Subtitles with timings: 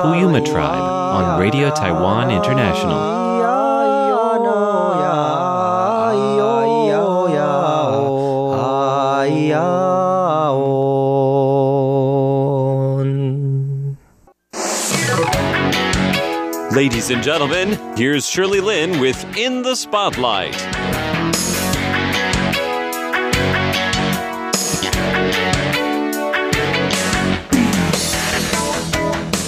[0.00, 3.20] Puyuma tribe on Radio Taiwan International.
[16.74, 20.56] Ladies and gentlemen, here's Shirley Lin with In the Spotlight.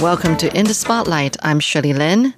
[0.03, 1.37] Welcome to In the Spotlight.
[1.45, 2.35] I'm Shirley Lin.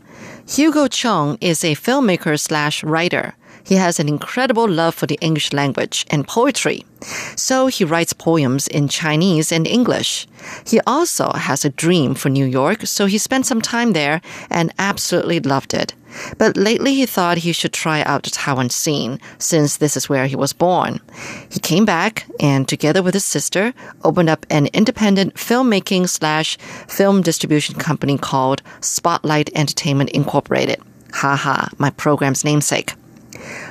[0.46, 3.36] Hugo Chong is a filmmaker slash writer.
[3.64, 6.84] He has an incredible love for the English language and poetry.
[7.36, 10.26] So he writes poems in Chinese and English.
[10.66, 14.20] He also has a dream for New York, so he spent some time there
[14.50, 15.94] and absolutely loved it.
[16.38, 20.26] But lately he thought he should try out the Taiwan scene since this is where
[20.26, 21.00] he was born.
[21.48, 26.56] He came back and together with his sister opened up an independent filmmaking slash
[26.88, 30.80] film distribution company called Spotlight Entertainment Incorporated.
[31.12, 32.94] Haha, my program's namesake.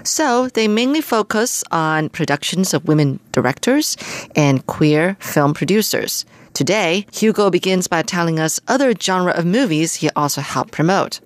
[0.03, 3.97] So they mainly focus on productions of women directors
[4.35, 6.25] and queer film producers.
[6.53, 11.19] Today, Hugo begins by telling us other genre of movies he also helped promote.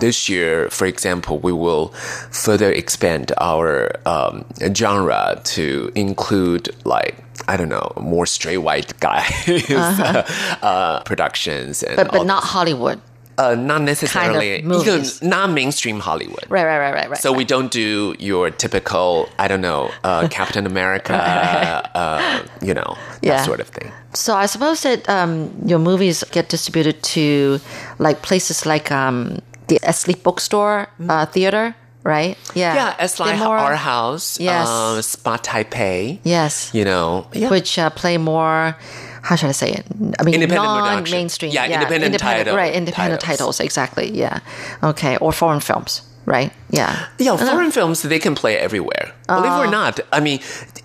[0.00, 1.88] This year, for example, we will
[2.30, 4.44] further expand our um,
[4.74, 7.16] genre to include like
[7.48, 10.58] I don't know more straight white guys uh-huh.
[10.62, 13.00] uh, productions, and but but not Hollywood.
[13.38, 16.44] Uh, not necessarily kind of not mainstream Hollywood.
[16.50, 17.18] Right, right, right, right, right.
[17.18, 17.38] So right.
[17.38, 23.36] we don't do your typical, I don't know, uh, Captain America, uh, you know, Yeah.
[23.36, 23.90] that sort of thing.
[24.12, 27.60] So I suppose that um, your movies get distributed to
[27.98, 29.38] like places like um,
[29.70, 32.36] the Eslite Bookstore uh, Theater, right?
[32.54, 34.68] Yeah, Yeah, They're like more- our house, Yes.
[34.68, 36.18] uh, Spot Taipei.
[36.24, 37.48] Yes, You know, yeah.
[37.48, 38.76] which uh, play more.
[39.22, 39.84] How should I say it?
[40.18, 41.52] I mean, Independent non-mainstream.
[41.52, 43.56] Yeah, independent title- Right, independent titles.
[43.56, 43.60] titles.
[43.60, 44.06] Exactly.
[44.16, 44.38] Yeah.
[44.82, 45.14] Okay.
[45.20, 46.02] Or foreign films.
[46.30, 46.52] Right.
[46.70, 47.08] Yeah.
[47.18, 49.12] Yeah, foreign films they can play everywhere.
[49.26, 50.38] Believe it or not, I mean,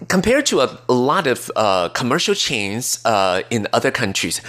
[0.08, 4.42] compared to a, a lot of uh, commercial chains uh, in other countries,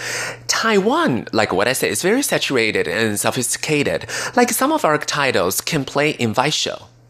[0.48, 4.06] Taiwan, like what I said, is very saturated and sophisticated.
[4.36, 6.54] Like some of our titles can play in Vice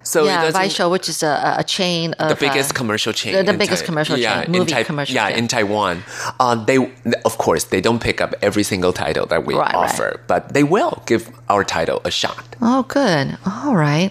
[0.06, 3.32] So yeah, Vieshow, which is a, a chain of the biggest uh, commercial chain.
[3.34, 5.38] the- the biggest commercial yeah, chain, in movie commercial Yeah, chain.
[5.40, 5.94] in Taiwan,
[6.40, 6.78] uh, they
[7.24, 9.74] of course they don't pick up every single title that we Right, right.
[9.90, 12.44] offer, but they will give our title a shot.
[12.62, 13.36] Oh, good.
[13.44, 14.10] All right.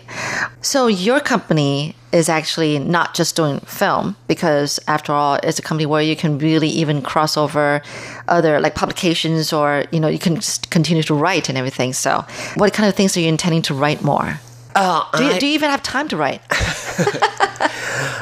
[0.62, 5.86] So your company is actually not just doing film because after all, it's a company
[5.86, 7.82] where you can really even cross over
[8.28, 11.94] other like publications or, you know, you can just continue to write and everything.
[11.94, 12.24] So
[12.56, 14.40] what kind of things are you intending to write more?
[14.76, 16.42] Uh, Do you, I- do you even have time to write?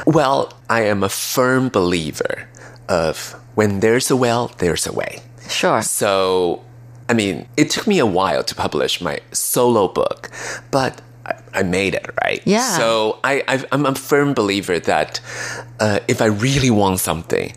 [0.06, 2.46] Well, I am a firm believer
[2.88, 5.22] of when there's a will, there's a way.
[5.48, 5.80] Sure.
[5.82, 6.62] So,
[7.08, 10.30] I mean, it took me a while to publish my solo book,
[10.70, 12.42] but I, I made it, right?
[12.44, 12.76] Yeah.
[12.76, 15.20] So, I, I, I'm a firm believer that
[15.80, 17.54] uh, if I really want something,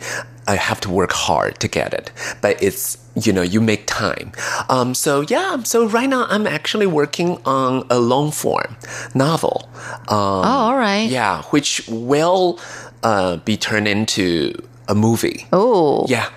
[0.47, 2.11] I have to work hard to get it.
[2.41, 4.31] But it's, you know, you make time.
[4.69, 8.75] Um, so, yeah, so right now I'm actually working on a long form
[9.13, 9.69] novel.
[10.07, 11.09] Um, oh, all right.
[11.09, 12.59] yeah, which will
[13.03, 14.53] uh, be turned into
[14.87, 15.47] a movie.
[15.51, 16.05] Oh.
[16.07, 16.29] Yeah.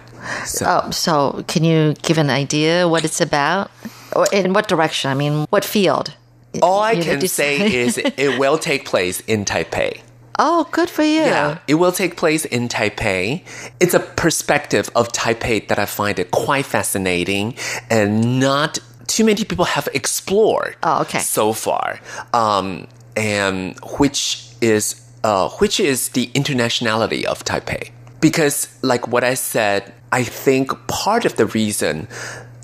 [0.44, 3.70] So, Oh, so can you give an idea what it's about?
[4.14, 5.10] Or in what direction?
[5.10, 6.14] I mean, what field?
[6.62, 10.00] all I You can say is it will take place in Taipei.
[10.42, 11.20] Oh, good for you.
[11.20, 13.42] Yeah, it will take place in Taipei.
[13.78, 17.54] It's a perspective of Taipei that I find it quite fascinating
[17.90, 21.18] and not too many people have explored Oh, okay.
[21.18, 22.00] so far.
[22.32, 27.90] Um, and which is uh, which is the internationality of Taipei.
[28.22, 32.08] Because like what I said, I think part of the reason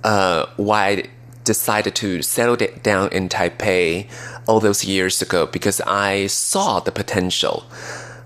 [0.02, 1.04] uh, why
[1.46, 4.10] decided to settle it down in Taipei
[4.46, 7.64] all those years ago because I saw the potential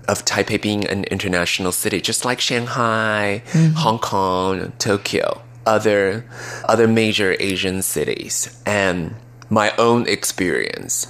[0.07, 3.43] of Taipei being an international city, just like Shanghai,
[3.77, 6.25] Hong Kong, Tokyo, other
[6.65, 9.15] other major Asian cities, and
[9.49, 11.07] my own experience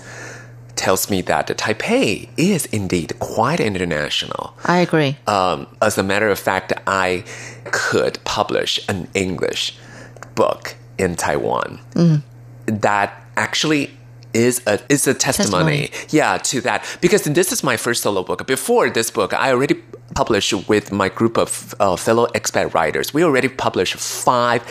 [0.75, 4.55] tells me that Taipei is indeed quite international.
[4.65, 5.17] I agree.
[5.27, 7.23] Um, as a matter of fact, I
[7.65, 9.77] could publish an English
[10.35, 11.69] book in Taiwan
[12.67, 13.91] that actually
[14.33, 16.85] is a is a testimony, yeah, to that.
[17.01, 18.47] Because this is my first solo book.
[18.47, 19.75] Before this book, I already
[20.15, 23.13] published with my group of uh, fellow expat writers.
[23.13, 24.61] We already published five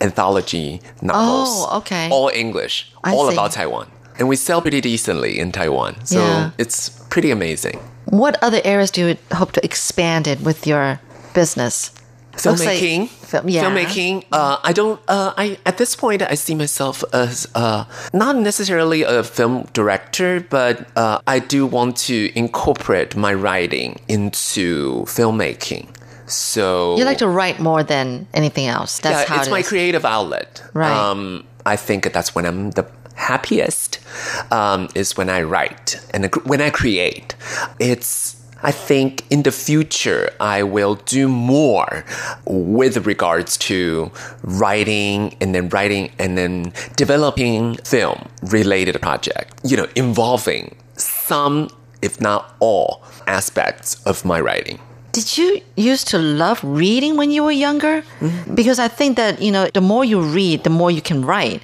[0.00, 1.48] anthology novels.
[1.70, 2.08] Oh, okay.
[2.10, 3.34] All English, I all see.
[3.34, 3.86] about Taiwan.
[4.18, 5.92] And we sell pretty decently in Taiwan.
[6.04, 6.50] So Yeah.
[6.58, 7.78] it's pretty amazing.
[8.06, 10.98] What other areas do you hope to expand it with your
[11.34, 11.90] business?
[12.32, 13.64] Looks like filmmaking film- yeah.
[13.64, 18.36] filmmaking uh, i don't uh, i at this point i see myself as uh, not
[18.36, 25.88] necessarily a film director but uh, i do want to incorporate my writing into filmmaking
[26.30, 29.00] so You like to write more than anything else.
[29.00, 29.68] That's yeah, how it's it my is.
[29.68, 30.62] creative outlet.
[30.74, 30.90] Right.
[30.92, 32.86] Um, I think that's when I'm the
[33.16, 33.98] happiest.
[34.52, 37.34] Um, is when I write and when I create.
[37.80, 38.36] It's.
[38.62, 42.04] I think in the future I will do more
[42.44, 44.10] with regards to
[44.42, 49.60] writing and then writing and then developing film related project.
[49.64, 51.70] You know, involving some,
[52.02, 54.78] if not all, aspects of my writing.
[55.12, 58.02] Did you used to love reading when you were younger?
[58.20, 58.54] Mm-hmm.
[58.54, 61.62] Because I think that, you know, the more you read, the more you can write.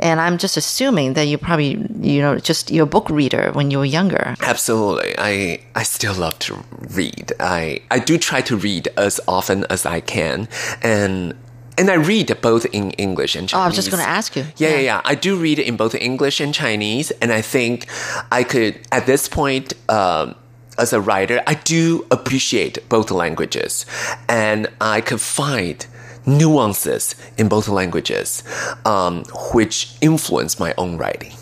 [0.00, 3.70] And I'm just assuming that you probably, you know, just you're a book reader when
[3.70, 4.34] you were younger.
[4.42, 5.14] Absolutely.
[5.18, 7.32] I I still love to read.
[7.40, 10.48] I I do try to read as often as I can
[10.82, 11.34] and
[11.76, 13.60] and I read both in English and Chinese.
[13.60, 14.42] Oh, I was just gonna ask you.
[14.56, 14.80] Yeah, yeah, Yeah.
[14.80, 15.00] yeah.
[15.04, 17.86] I do read in both English and Chinese, and I think
[18.32, 19.74] I could at this point.
[19.88, 20.34] Um,
[20.80, 23.84] as a writer, I do appreciate both languages,
[24.28, 25.84] and I could find
[26.28, 28.44] nuances in both languages,
[28.84, 31.32] um, which influence my own writing.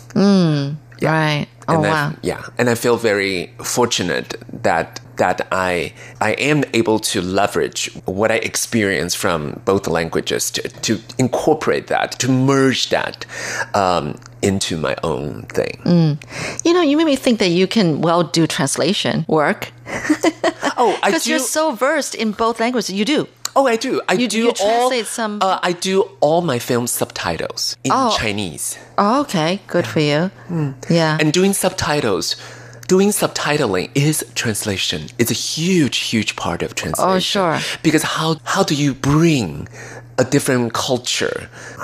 [1.01, 1.47] Right.
[1.67, 2.13] Oh, I, wow.
[2.21, 8.31] yeah, and I feel very fortunate that that I I am able to leverage what
[8.31, 13.25] I experience from both languages to, to incorporate that, to merge that
[13.73, 15.81] um, into my own thing.
[15.83, 16.65] Mm.
[16.65, 19.73] You know, you made me think that you can well do translation work
[20.77, 22.91] Oh, because you're so versed in both languages.
[22.91, 23.27] You do.
[23.57, 23.91] Oh, I do.
[24.07, 24.91] I You- do you all.
[25.17, 25.95] some- Uh, I do
[26.25, 28.15] all my film subtitles in Oh.
[28.21, 28.65] Chinese.
[28.97, 29.51] Oh, okay.
[29.67, 30.31] Good for you.
[30.99, 31.17] Yeah.
[31.19, 32.35] And doing subtitles,
[32.87, 34.99] doing subtitling is translation.
[35.19, 37.15] It's a huge, huge part of translation.
[37.15, 37.57] Oh, sure.
[37.83, 39.67] Because how how do you bring
[40.17, 41.37] a different culture?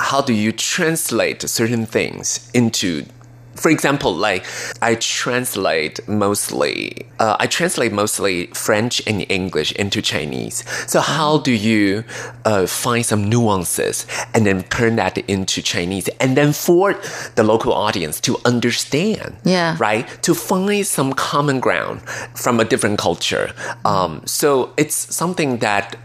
[0.09, 3.05] How do you translate certain things into
[3.55, 4.45] for example, like
[4.81, 10.63] I translate mostly, uh, I translate mostly French and English into Chinese.
[10.87, 12.03] So how do you
[12.45, 16.95] uh, find some nuances and then turn that into Chinese, and then for
[17.35, 19.75] the local audience to understand, Yeah.
[19.79, 22.01] right, to find some common ground
[22.35, 23.53] from a different culture.
[23.85, 25.95] Um, so it's something that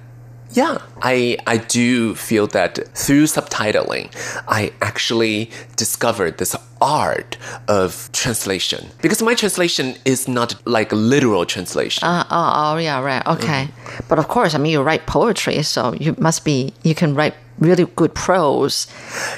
[0.51, 4.11] yeah, I I do feel that through subtitling,
[4.49, 7.37] I actually discovered this art
[7.67, 12.07] of translation because my translation is not like a literal translation.
[12.07, 13.27] Uh, oh, oh, yeah, right.
[13.27, 13.69] Okay.
[14.09, 17.35] But of course, I mean, you write poetry, so you must be, you can write
[17.61, 18.87] really good prose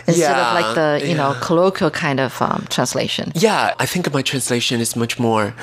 [0.06, 3.32] instead of like the, you know, colloquial kind of um, translation.
[3.34, 5.54] yeah, I think my translation is much more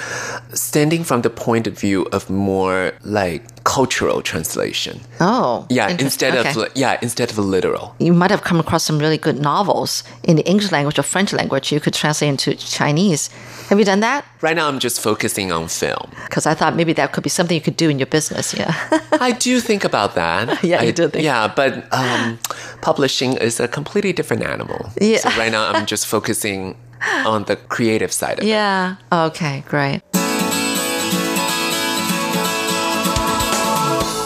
[0.54, 5.02] standing from the point of view of more like cultural translation.
[5.20, 5.66] Oh.
[5.70, 6.50] Yeah, instead okay.
[6.62, 7.96] of yeah, instead of literal.
[8.00, 11.34] You might have come across some really good novels in the English language or French
[11.34, 13.30] language you could translate into Chinese.
[13.70, 14.26] Have you done that?
[14.42, 16.10] Right now, I'm just focusing on film.
[16.26, 18.54] Because I thought maybe that could be something you could do in your business.
[18.54, 18.74] Yeah.
[19.20, 20.64] I do think about that.
[20.68, 21.24] Yeah, you I- do think.
[21.24, 22.40] Yeah, but um,
[22.82, 24.92] publishing is a completely different animal.
[25.02, 25.18] Yeah.
[25.18, 26.78] So right now, I'm just focusing
[27.26, 28.48] on the creative side of it.
[28.48, 28.96] yeah.
[29.12, 30.02] Okay, great.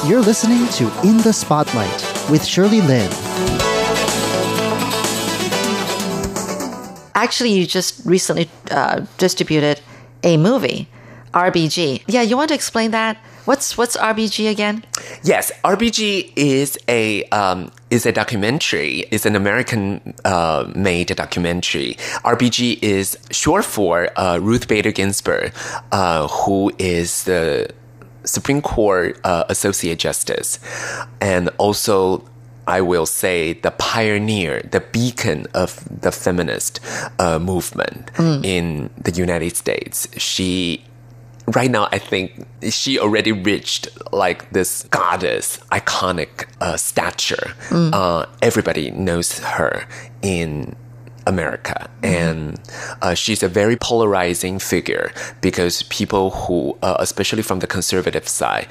[0.07, 3.09] You're listening to In the Spotlight with Shirley Lin.
[7.13, 9.79] Actually, you just recently uh, distributed
[10.23, 10.87] a movie,
[11.33, 12.03] RBG.
[12.07, 13.17] Yeah, you want to explain that?
[13.45, 14.83] What's what's RBG again?
[15.23, 19.05] Yes, RBG is a um, is a documentary.
[19.11, 21.95] It's an American uh, made documentary.
[22.23, 25.53] RBG is short for uh, Ruth Bader Ginsburg,
[25.91, 27.69] uh, who is the
[28.23, 30.59] Supreme Court uh, Associate Justice,
[31.19, 32.27] and also.
[32.67, 36.79] I will say the pioneer, the beacon of the feminist
[37.17, 38.11] uh, movement
[38.45, 40.07] in the United States.
[40.15, 40.85] She
[41.55, 47.53] right now i think she already reached like this goddess iconic uh, stature.
[47.71, 49.85] Uh, everybody knows her
[50.21, 50.75] in
[51.31, 51.89] America.
[52.03, 52.59] And
[53.01, 55.07] uh, she's a very polarizing figure
[55.47, 58.67] because people who, uh, especially from the conservative side,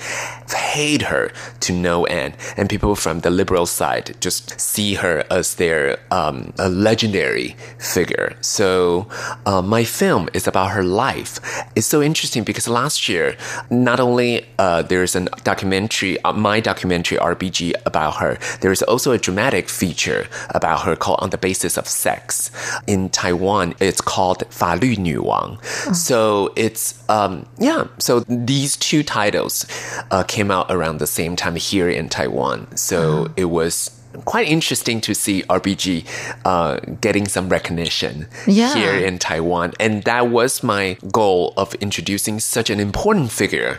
[0.75, 2.35] hate her to no end.
[2.57, 8.37] And people from the liberal side just see her as their um, a legendary figure.
[8.41, 9.09] So
[9.47, 11.33] uh, my film is about her life.
[11.77, 13.37] It's so interesting because last year,
[13.71, 19.13] not only uh, there's a documentary, uh, my documentary RBG about her, there is also
[19.13, 22.50] a dramatic feature about her called On the Basis of Sex
[22.88, 25.58] In Taiwan, it's called 法律女王.
[25.94, 29.66] So it's, um, yeah, so these two titles
[30.12, 32.68] uh, came out around the same time here in Taiwan.
[32.76, 33.92] So it was
[34.25, 36.05] quite interesting to see RBG
[36.45, 38.75] uh, getting some recognition Yeah.
[38.75, 39.73] here in Taiwan.
[39.81, 43.79] And that was my goal of introducing such an important figure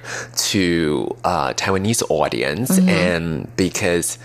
[0.51, 2.71] to uh, Taiwanese audience.
[2.71, 2.89] Mm-hmm.
[2.89, 4.17] And because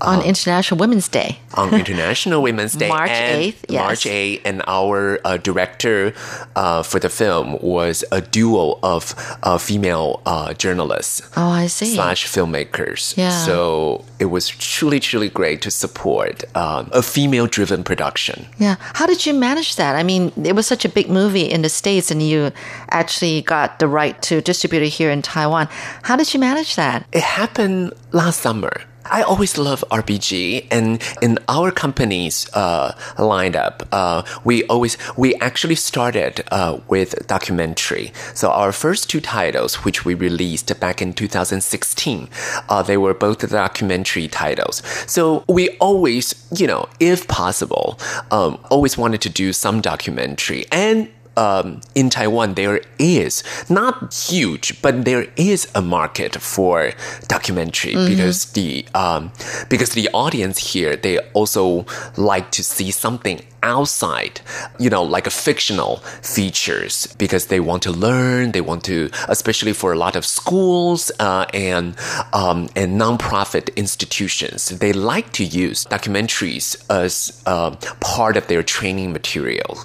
[0.00, 1.38] On International Women's Day.
[1.54, 3.82] on International Women's Day, March and 8th, yes.
[3.84, 6.12] March 8th, and our uh, director
[6.56, 11.94] uh, for the film was a duo of uh, female uh, journalists Oh, I see.
[11.94, 13.16] slash filmmakers.
[13.16, 13.30] Yeah.
[13.30, 18.46] So it was truly, truly great to support um, a female-driven production.
[18.58, 18.76] Yeah.
[18.78, 19.96] How did you manage that?
[19.96, 22.52] I mean, it was such a big movie in the States and you
[22.90, 25.68] actually got the right to distribute it here in Taiwan.
[26.02, 27.06] How did you manage that?
[27.12, 28.72] It happened last summer.
[29.04, 35.74] I always love RBG, and in our company's uh, lineup, uh, we always we actually
[35.74, 38.12] started uh, with documentary.
[38.34, 42.28] So our first two titles, which we released back in 2016,
[42.68, 44.82] uh, they were both documentary titles.
[45.06, 47.98] So we always, you know, if possible,
[48.30, 54.80] um, always wanted to do some documentary and um, in Taiwan, there is not huge,
[54.82, 56.92] but there is a market for
[57.28, 59.32] documentary because the um,
[59.68, 61.86] because the audience here they also
[62.16, 64.40] like to see something outside,
[64.78, 69.72] you know, like a fictional features because they want to learn, they want to, especially
[69.72, 71.96] for a lot of schools uh, and
[72.32, 79.12] um, and nonprofit institutions, they like to use documentaries as uh, part of their training
[79.12, 79.78] material.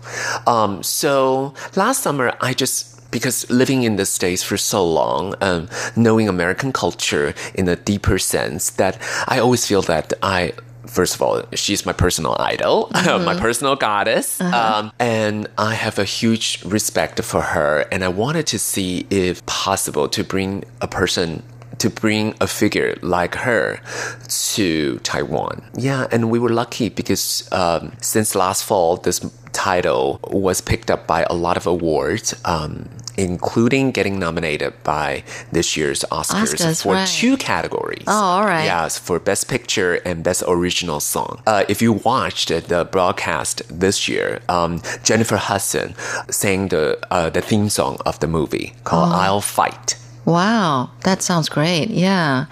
[0.46, 5.70] Um, so last summer, I just because living in the States for so long, um,
[5.96, 10.54] knowing American culture in a deeper sense, that I always feel that I
[10.88, 14.40] First of all, she's my personal idol, my personal goddess.
[14.42, 17.86] Um, and I have a huge respect for her.
[17.92, 21.44] And I wanted to see if possible to bring a person
[21.80, 23.80] to bring a figure like her
[24.56, 25.64] to Taiwan.
[25.76, 29.20] Yeah, and we were lucky because um, since last fall, this
[29.54, 35.76] title was picked up by a lot of awards, um, including getting nominated by this
[35.76, 37.08] year's Oscars, Oscars, for right.
[37.08, 38.04] two categories.
[38.08, 38.66] Oh, all right.
[38.66, 41.42] Yes, for Best Picture and Best Original Song.
[41.46, 45.96] Uh, if you watched the broadcast this year, um, Jennifer Hudson
[46.30, 49.16] sang the uh, the theme song of the movie called Oh.
[49.16, 51.90] "I'll Fight." Wow, that sounds great.
[51.90, 52.48] Yeah.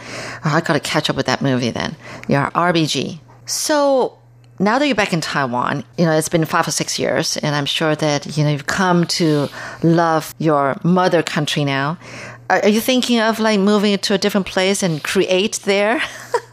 [0.46, 1.98] I got to catch up with that movie then.
[2.30, 3.20] Yeah, RBG.
[3.46, 4.18] So
[4.60, 7.56] now that you're back in Taiwan, you know, it's been five or six years, and
[7.56, 9.50] I'm sure that, you know, you've come to
[9.84, 11.98] love your mother country now.
[12.50, 16.02] Are, you thinking of like moving to a different place and create there?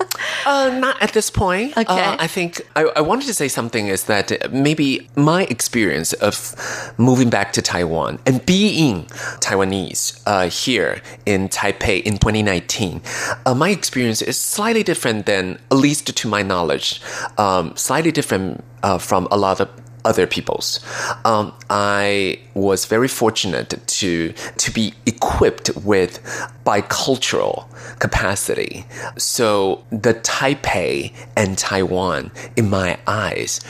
[0.46, 1.76] Uh, not at this point.
[1.76, 1.84] Okay.
[1.86, 6.54] Uh, I think I, I wanted to say something is that maybe my experience of
[6.98, 9.04] moving back to Taiwan and being
[9.40, 13.00] Taiwanese uh, here in Taipei in 2019,
[13.46, 17.00] uh, my experience is slightly different than, at least to my knowledge,
[17.38, 19.68] um, slightly different uh, from a lot of
[20.04, 20.80] other people's.
[21.24, 26.22] Um, I was very fortunate to to be equipped with
[26.64, 27.66] bicultural
[27.98, 28.84] capacity.
[29.16, 33.60] So the Taipei and Taiwan, in my eyes,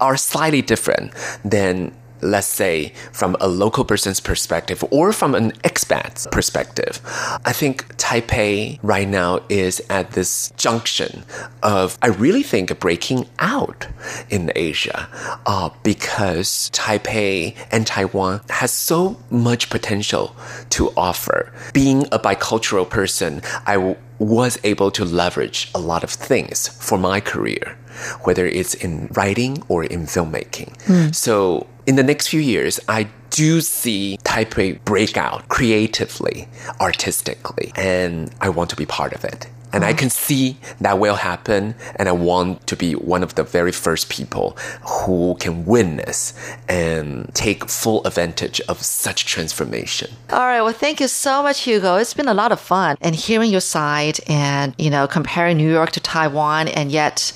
[0.00, 1.12] are slightly different
[1.44, 7.00] than let's say from a local person's perspective or from an expat's perspective.
[7.44, 11.24] I think Taipei right now is at this junction
[11.62, 13.88] of, I really think, breaking out
[14.30, 15.08] in Asia
[15.46, 20.34] uh, because Taipei and Taiwan has so much potential
[20.70, 21.52] to offer.
[21.72, 27.18] Being a bicultural person, I was able to leverage a lot of things for my
[27.20, 27.76] career,
[28.22, 30.76] whether it's in writing or in filmmaking.
[31.14, 36.48] So in the next few years, I do see Taipei break out creatively,
[36.80, 39.48] artistically, and I want to be part of it.
[39.72, 39.98] And I mm.
[39.98, 44.10] can see that will happen, and I want to be one of the very first
[44.10, 44.50] people
[44.82, 46.34] who can witness
[46.68, 50.10] and take full advantage of such transformation.
[50.30, 50.60] All right.
[50.60, 51.96] Well, thank you so much, Hugo.
[51.96, 55.72] It's been a lot of fun and hearing your side and, you know, comparing New
[55.72, 57.32] York to Taiwan and yet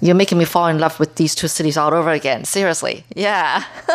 [0.00, 2.44] You're making me fall in love with these two cities all over again.
[2.44, 3.04] Seriously.
[3.14, 3.64] Yeah.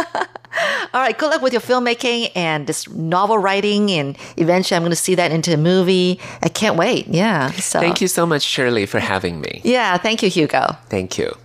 [0.93, 1.17] all right.
[1.17, 3.89] Good luck with your filmmaking and this novel writing.
[3.91, 6.19] And eventually I'm going to see that into a movie.
[6.43, 7.07] I can't wait.
[7.07, 7.51] Yeah.
[7.51, 9.61] So Thank you so much, Shirley, for having me.
[9.63, 9.97] Yeah.
[9.97, 10.77] Thank you, Hugo.
[10.89, 11.35] Thank you.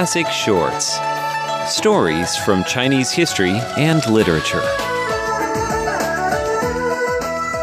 [0.00, 0.98] Classic Shorts
[1.70, 4.62] Stories from Chinese history and literature.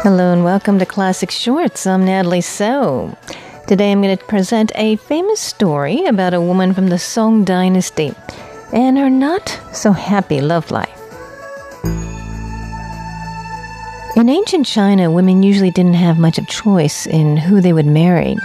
[0.04, 1.84] Hello and welcome to Classic Shorts.
[1.84, 3.18] I'm Natalie So.
[3.66, 8.14] Today I'm going to present a famous story about a woman from the Song Dynasty
[8.72, 10.96] and her not so happy love life.
[14.16, 18.36] In ancient China, women usually didn't have much of choice in who they would marry.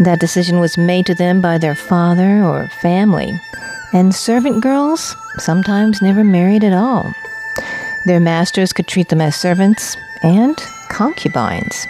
[0.00, 3.40] That decision was made to them by their father or family,
[3.92, 7.12] and servant girls sometimes never married at all.
[8.06, 10.56] Their masters could treat them as servants and
[10.88, 11.86] concubines.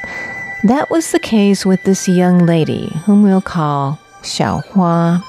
[0.65, 5.23] That was the case with this young lady, whom we'll call Xiao Hua.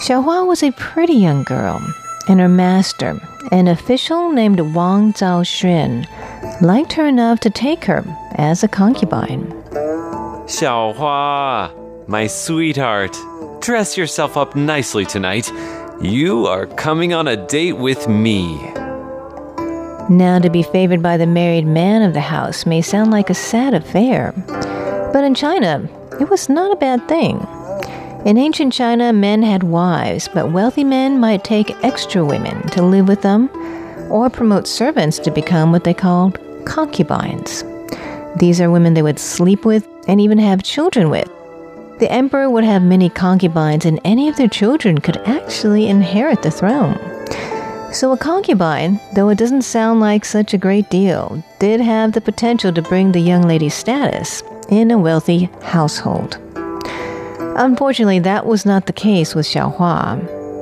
[0.00, 1.80] Xiao Hua was a pretty young girl,
[2.28, 3.20] and her master,
[3.52, 6.06] an official named Wang Zhao Zhaoxun,
[6.62, 8.04] liked her enough to take her
[8.36, 9.55] as a concubine.
[10.46, 13.18] Xiaohua, my sweetheart,
[13.60, 15.50] dress yourself up nicely tonight.
[16.00, 18.56] You are coming on a date with me.
[20.08, 23.34] Now, to be favored by the married man of the house may sound like a
[23.34, 24.32] sad affair,
[25.12, 25.88] but in China,
[26.20, 27.44] it was not a bad thing.
[28.24, 33.08] In ancient China, men had wives, but wealthy men might take extra women to live
[33.08, 33.50] with them
[34.12, 37.64] or promote servants to become what they called concubines.
[38.36, 41.28] These are women they would sleep with and even have children with.
[41.98, 46.50] The emperor would have many concubines, and any of their children could actually inherit the
[46.50, 46.98] throne.
[47.92, 52.20] So, a concubine, though it doesn't sound like such a great deal, did have the
[52.20, 56.38] potential to bring the young lady's status in a wealthy household.
[57.56, 60.20] Unfortunately, that was not the case with Xiao Hua.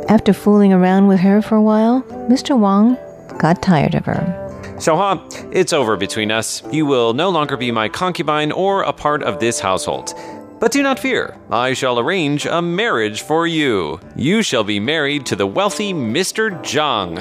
[0.09, 2.57] After fooling around with her for a while, Mr.
[2.57, 2.96] Wang
[3.38, 4.43] got tired of her.
[4.77, 6.63] Xiaohua, it's over between us.
[6.73, 10.13] You will no longer be my concubine or a part of this household.
[10.59, 14.01] But do not fear, I shall arrange a marriage for you.
[14.17, 16.51] You shall be married to the wealthy Mr.
[16.63, 17.19] Zhang.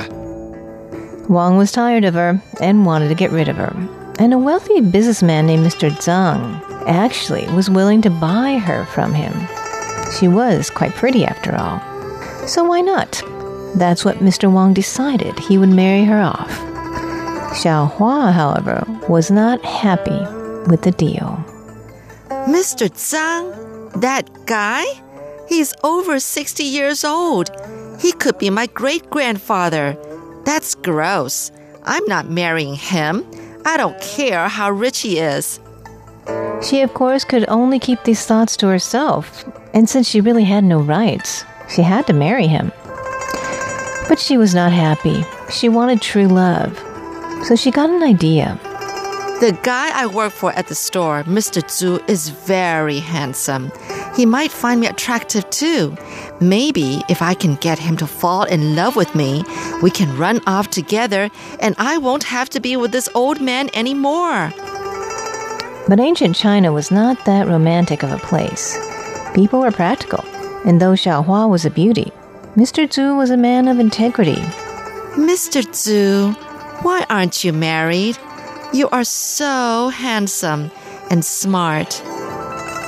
[1.30, 3.76] Wang was tired of her and wanted to get rid of her.
[4.18, 5.92] And a wealthy businessman named Mr.
[5.92, 9.34] Zhang actually was willing to buy her from him.
[10.20, 11.80] She was quite pretty after all.
[12.48, 13.22] So why not?
[13.76, 14.52] That's what Mr.
[14.52, 15.38] Wang decided.
[15.38, 16.73] He would marry her off.
[17.54, 20.20] Xiao Hua, however, was not happy
[20.70, 21.38] with the deal.
[22.50, 22.90] Mr.
[22.90, 24.84] Zhang, that guy?
[25.48, 27.52] He's over 60 years old.
[28.00, 29.96] He could be my great grandfather.
[30.46, 31.52] That's gross.
[31.84, 33.24] I'm not marrying him.
[33.66, 35.60] I don't care how rich he is.
[36.64, 40.64] She, of course, could only keep these thoughts to herself, and since she really had
[40.64, 42.72] no rights, she had to marry him.
[44.10, 45.24] But she was not happy.
[45.52, 46.82] She wanted true love.
[47.44, 48.58] So she got an idea.
[49.42, 51.62] The guy I work for at the store, Mr.
[51.62, 53.72] Zhu, is very handsome.
[54.16, 55.98] He might find me attractive too.
[56.40, 59.44] Maybe if I can get him to fall in love with me,
[59.82, 61.30] we can run off together
[61.60, 64.54] and I won't have to be with this old man anymore.
[65.90, 68.78] But ancient China was not that romantic of a place.
[69.36, 70.24] People were practical,
[70.66, 72.10] and though Xiao Hua was a beauty,
[72.56, 72.88] Mr.
[72.88, 74.42] Zhu was a man of integrity.
[75.18, 75.62] Mr.
[75.74, 76.34] Zhu,
[76.84, 78.18] why aren't you married?
[78.74, 80.70] You are so handsome
[81.10, 82.02] and smart.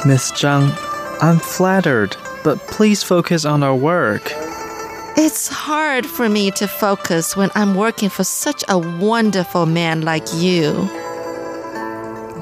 [0.05, 0.75] Miss Zhang,
[1.21, 4.31] I'm flattered, but please focus on our work.
[5.17, 10.27] It's hard for me to focus when I'm working for such a wonderful man like
[10.33, 10.73] you.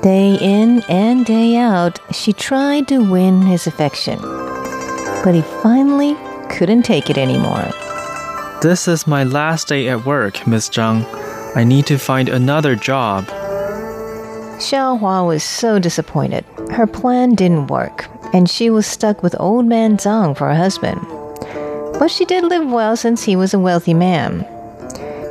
[0.01, 4.19] Day in and day out, she tried to win his affection.
[5.23, 6.17] But he finally
[6.49, 7.71] couldn't take it anymore.
[8.61, 11.05] This is my last day at work, Miss Zhang.
[11.55, 13.25] I need to find another job.
[14.57, 16.45] Xiaohua was so disappointed.
[16.71, 20.99] Her plan didn't work, and she was stuck with old man Zhang for a husband.
[21.99, 24.47] But she did live well since he was a wealthy man.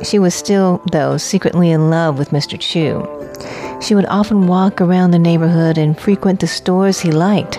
[0.03, 2.57] She was still, though, secretly in love with Mr.
[2.57, 3.83] Zhu.
[3.83, 7.55] She would often walk around the neighborhood and frequent the stores he liked,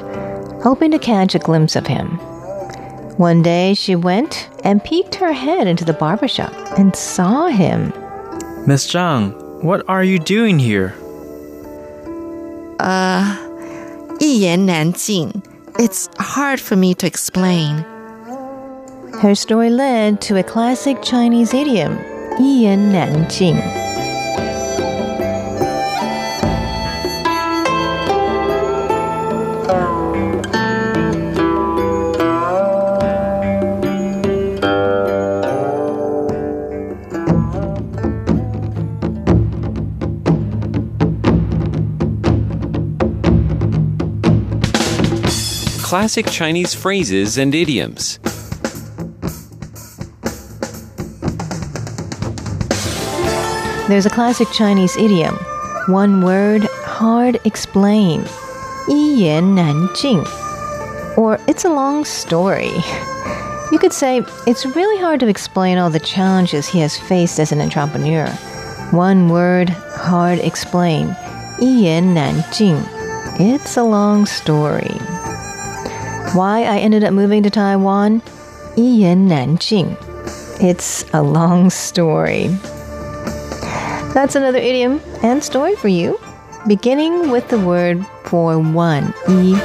[0.62, 2.18] hoping to catch a glimpse of him.
[3.18, 7.92] One day she went and peeked her head into the barber shop and saw him.
[8.65, 10.93] Miss Zhang, what are you doing here?
[12.79, 13.35] Uh,
[14.19, 15.41] 一言难尽.
[15.77, 17.85] It's hard for me to explain.
[19.21, 21.97] Her story led to a classic Chinese idiom,
[22.37, 23.82] 一言难尽.
[45.93, 48.19] Classic Chinese phrases and idioms.
[53.87, 55.35] There's a classic Chinese idiom,
[55.87, 58.23] one word, hard explain,
[58.87, 60.19] 一言难尽,
[61.17, 62.71] or it's a long story.
[63.71, 67.51] You could say it's really hard to explain all the challenges he has faced as
[67.51, 68.27] an entrepreneur.
[68.91, 71.15] One word, hard explain,
[71.59, 72.77] 一言难尽.
[73.39, 75.12] It's a long story.
[76.33, 78.21] Why I ended up moving to Taiwan?
[78.75, 79.95] 一言难尽.
[80.59, 82.49] It's a long story.
[84.13, 86.19] That's another idiom and story for you,
[86.67, 89.55] beginning with the word for one, yi.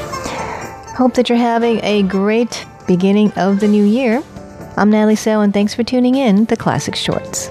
[0.96, 4.22] Hope that you're having a great beginning of the new year.
[4.76, 7.50] I'm Natalie So, and thanks for tuning in to Classic Shorts.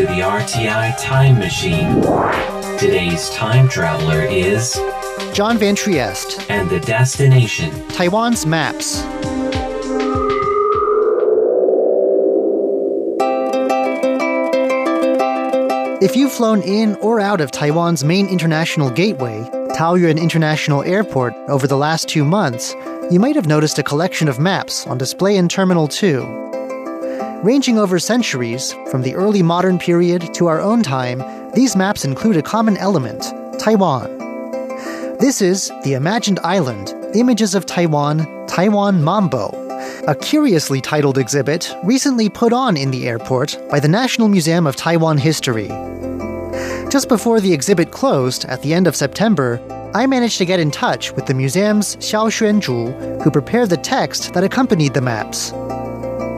[0.00, 2.00] To the RTI Time Machine.
[2.78, 4.80] Today's time traveler is,
[5.34, 7.70] John Van Trieste, and the destination.
[7.88, 9.02] Taiwan's maps.
[16.02, 19.42] If you've flown in or out of Taiwan's main international gateway,
[19.74, 22.74] Taoyuan International Airport, over the last two months,
[23.10, 26.49] you might have noticed a collection of maps on display in Terminal 2.
[27.42, 31.22] Ranging over centuries, from the early modern period to our own time,
[31.54, 34.18] these maps include a common element Taiwan.
[35.18, 39.48] This is the imagined island, Images of Taiwan, Taiwan Mambo,
[40.06, 44.76] a curiously titled exhibit recently put on in the airport by the National Museum of
[44.76, 45.68] Taiwan History.
[46.90, 49.58] Just before the exhibit closed at the end of September,
[49.94, 54.34] I managed to get in touch with the museum's Xiao Xuanzhu, who prepared the text
[54.34, 55.54] that accompanied the maps.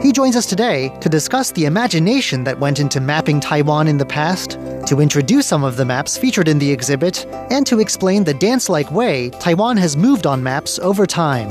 [0.02, 4.06] He joins us today to discuss the imagination that went into mapping Taiwan in the
[4.06, 8.32] past, to introduce some of the maps featured in the exhibit, and to explain the
[8.32, 11.48] dance like way Taiwan has moved on maps over time.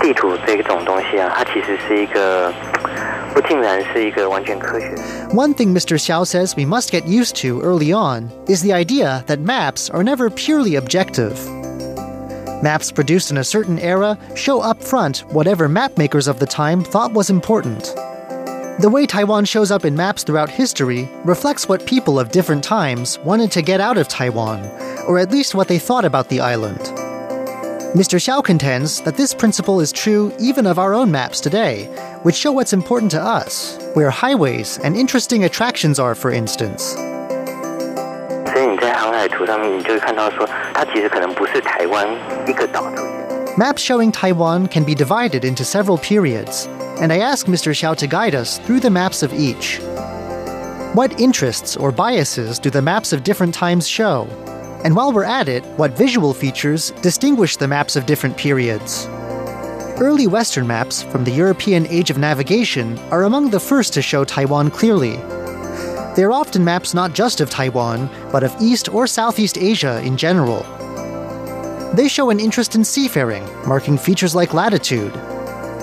[0.00, 2.52] 地图这种东西啊，它其实是一个
[3.32, 5.02] 不尽然是一个完全科学的。
[5.32, 5.96] One thing Mr.
[5.96, 10.02] Xiao says we must get used to early on is the idea that maps are
[10.02, 11.36] never purely objective.
[12.63, 17.13] Maps produced in a certain era show up front whatever mapmakers of the time thought
[17.13, 17.93] was important.
[18.79, 23.19] The way Taiwan shows up in maps throughout history reflects what people of different times
[23.19, 24.63] wanted to get out of Taiwan,
[25.07, 26.79] or at least what they thought about the island.
[27.95, 28.19] Mr.
[28.19, 31.85] Xiao contends that this principle is true even of our own maps today,
[32.23, 36.95] which show what's important to us, where highways and interesting attractions are, for instance.
[38.56, 42.06] 所以你在航海图上面，你就会看到说，它其实可能不是台湾
[42.46, 43.56] 一个岛出现。
[43.56, 46.66] Maps showing Taiwan can be divided into several periods,
[47.00, 47.74] and I asked Mr.
[47.74, 49.78] Xiao to guide us through the maps of each.
[50.94, 54.26] What interests or biases do the maps of different times show?
[54.84, 59.06] And while we're at it, what visual features distinguish the maps of different periods?
[60.00, 64.24] Early Western maps from the European Age of Navigation are among the first to show
[64.24, 65.18] Taiwan clearly.
[66.16, 70.16] They are often maps not just of Taiwan, but of East or Southeast Asia in
[70.16, 70.62] general.
[71.94, 75.14] They show an interest in seafaring, marking features like latitude.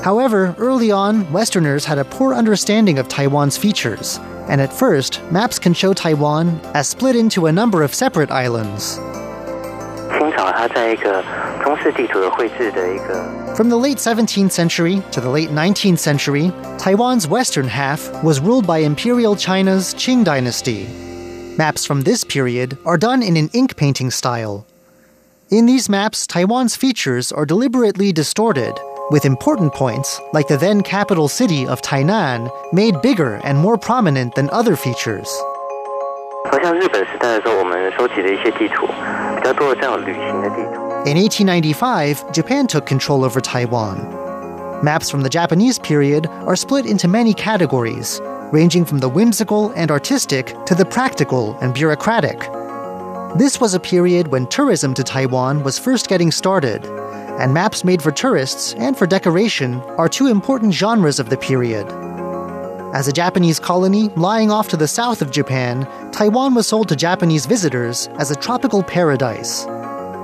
[0.03, 5.59] However, early on, Westerners had a poor understanding of Taiwan's features, and at first, maps
[5.59, 8.99] can show Taiwan as split into a number of separate islands.
[10.17, 11.23] 清朝它在一个
[11.63, 13.23] 中式地图的绘制的一个
[13.55, 18.65] From the late 17th century to the late 19th century, Taiwan's western half was ruled
[18.65, 20.87] by Imperial China's Qing dynasty.
[21.57, 24.65] Maps from this period are done in an ink painting style.
[25.51, 28.79] In these maps, Taiwan's features are deliberately distorted,
[29.11, 34.35] with important points, like the then capital city of Tainan, made bigger and more prominent
[34.35, 35.27] than other features.
[36.51, 38.87] 好像日本时代的时候，我们收集的一些地图，
[39.35, 40.82] 比较多的这种旅行的地图。
[41.06, 44.82] In 1895, Japan took control over Taiwan.
[44.82, 49.90] Maps from the Japanese period are split into many categories, ranging from the whimsical and
[49.90, 52.38] artistic to the practical and bureaucratic.
[53.36, 56.86] This was a period when tourism to Taiwan was first getting started,
[57.38, 61.86] and maps made for tourists and for decoration are two important genres of the period.
[62.94, 66.96] As a Japanese colony lying off to the south of Japan, Taiwan was sold to
[66.96, 69.66] Japanese visitors as a tropical paradise.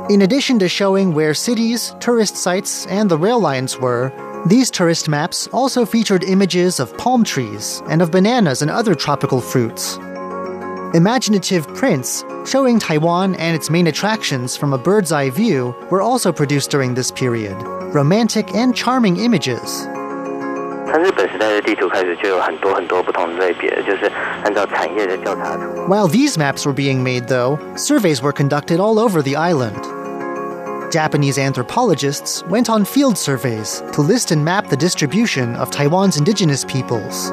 [0.08, 4.12] In addition to showing where cities, tourist sites, and the rail lines were,
[4.46, 9.40] these tourist maps also featured images of palm trees and of bananas and other tropical
[9.40, 9.98] fruits.
[10.94, 16.32] Imaginative prints showing Taiwan and its main attractions from a bird's eye view were also
[16.32, 17.54] produced during this period.
[17.94, 19.86] Romantic and charming images.
[20.89, 24.11] 它日本时代的地图开始就有很多很多不同的类别，就是
[24.43, 25.63] 按照产业的调查图。
[25.87, 29.81] While these maps were being made, though, surveys were conducted all over the island.
[30.91, 36.63] Japanese anthropologists went on field surveys to list and map the distribution of Taiwan's indigenous
[36.63, 37.31] peoples.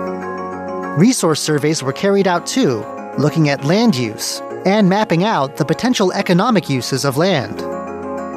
[0.96, 2.82] Resource surveys were carried out too,
[3.18, 7.62] looking at land use and mapping out the potential economic uses of land.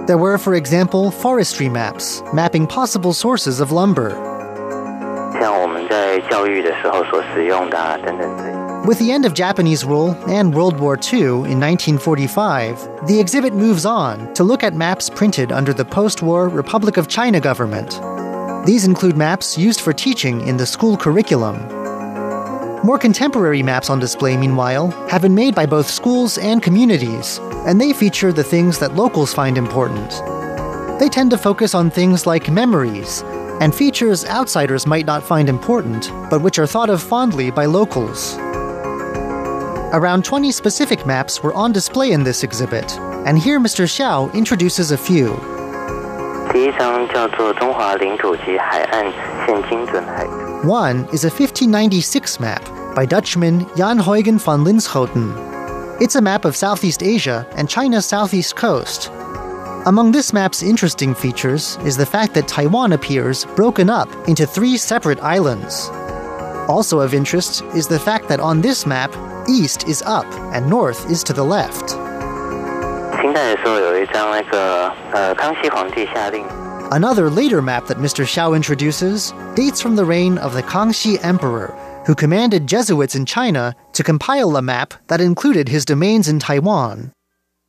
[0.07, 4.13] There were, for example, forestry maps mapping possible sources of lumber.
[5.39, 8.65] 像我们在教育的时候所使用的啊等等这些。
[8.85, 13.83] With the end of Japanese rule and World War II in 1945, the exhibit moves
[13.83, 17.99] on to look at maps printed under the post war Republic of China government.
[18.65, 21.57] These include maps used for teaching in the school curriculum.
[22.83, 27.81] More contemporary maps on display, meanwhile, have been made by both schools and communities, and
[27.81, 30.11] they feature the things that locals find important.
[30.99, 33.23] They tend to focus on things like memories
[33.60, 38.36] and features outsiders might not find important, but which are thought of fondly by locals.
[39.92, 42.90] Around 20 specific maps were on display in this exhibit,
[43.26, 43.84] and here Mr.
[43.84, 45.36] Xiao introduces a few.
[50.64, 56.00] One is a 1596 map by Dutchman Jan Huygen van Linschoten.
[56.00, 59.10] It's a map of Southeast Asia and China's southeast coast,
[59.86, 64.76] among this map's interesting features is the fact that Taiwan appears broken up into three
[64.76, 65.88] separate islands.
[66.68, 69.10] Also of interest is the fact that on this map,
[69.48, 71.92] east is up and north is to the left.
[76.92, 78.26] Another later map that Mr.
[78.26, 81.68] Xiao introduces dates from the reign of the Kangxi Emperor,
[82.06, 87.12] who commanded Jesuits in China to compile a map that included his domains in Taiwan.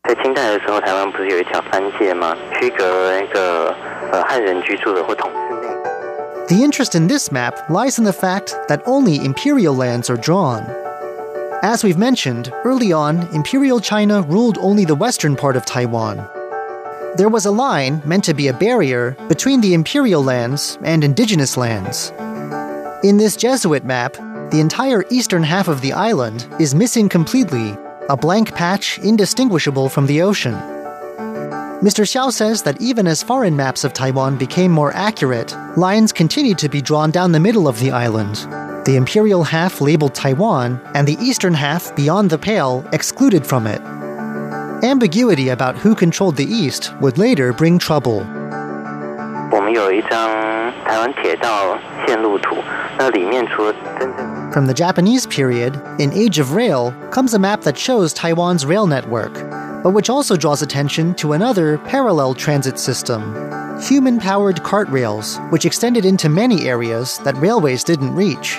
[0.06, 2.36] 在清代的时候，台湾不是有一条藩界吗？
[2.52, 3.74] 区隔那个
[4.12, 6.46] 呃汉人居住的或统治内的。
[6.46, 10.62] The interest in this map lies in the fact that only imperial lands are drawn.
[11.60, 16.18] As we've mentioned, early on, Imperial China ruled only the western part of Taiwan.
[17.16, 21.56] There was a line meant to be a barrier between the imperial lands and indigenous
[21.56, 22.12] lands.
[23.02, 24.16] In this Jesuit map,
[24.50, 27.74] the entire eastern half of the island is missing completely,
[28.10, 30.54] a blank patch indistinguishable from the ocean.
[31.82, 32.04] Mr.
[32.04, 36.68] Xiao says that even as foreign maps of Taiwan became more accurate, lines continued to
[36.68, 38.46] be drawn down the middle of the island.
[38.86, 43.82] The imperial half labeled Taiwan, and the eastern half beyond the pale excluded from it.
[44.82, 48.24] Ambiguity about who controlled the east would later bring trouble.
[49.52, 50.30] 我们有一张
[50.84, 52.56] 台湾铁道线路图，
[52.98, 58.85] 那里面除了真正 from the Japanese period, in Age of Rail, comes a map that shows Taiwan's rail
[58.85, 59.33] network,
[59.81, 63.21] but which also draws attention to another parallel transit system
[63.81, 68.57] human powered cart rails, which extended into many areas that railways didn't reach.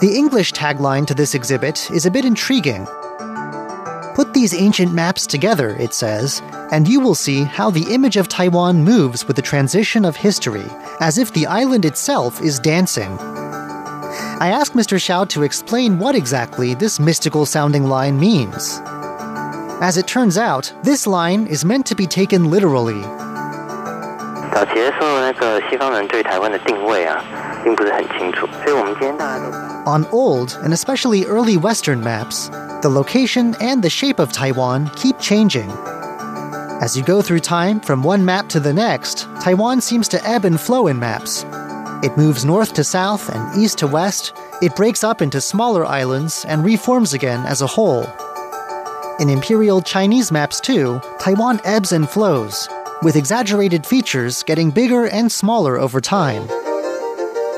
[0.00, 2.86] The English tagline to this exhibit is a bit intriguing.
[4.14, 8.28] Put these ancient maps together, it says, and you will see how the image of
[8.28, 10.66] Taiwan moves with the transition of history,
[11.00, 13.18] as if the island itself is dancing.
[14.39, 14.97] I asked Mr.
[14.97, 18.79] Xiao to explain what exactly this mystical sounding line means.
[19.81, 23.01] As it turns out, this line is meant to be taken literally.
[24.53, 27.23] 早期的时候，那个西方人对台湾的定位啊，
[27.63, 29.51] 并不是很清楚，所以我们今天大家都。
[29.85, 32.49] On old and especially early Western maps,
[32.81, 35.69] the location and the shape of Taiwan keep changing.
[36.81, 40.43] As you go through time from one map to the next, Taiwan seems to ebb
[40.45, 41.45] and flow in maps.
[42.03, 46.45] It moves north to south and east to west, it breaks up into smaller islands
[46.47, 48.05] and reforms again as a whole.
[49.19, 52.69] In imperial Chinese maps, too, Taiwan ebbs and flows,
[53.01, 56.47] with exaggerated features getting bigger and smaller over time.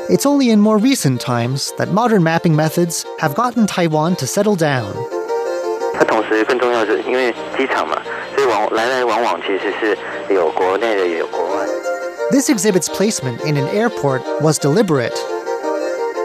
[0.09, 4.55] It's only in more recent times that modern mapping methods have gotten Taiwan to settle
[4.55, 4.93] down.
[5.93, 8.01] 它同时更重要的是，因为机场嘛，
[8.35, 9.97] 所以往来来往往其实是
[10.33, 11.67] 有国内的也有国外。
[12.30, 15.14] This exhibit's placement in an airport was deliberate.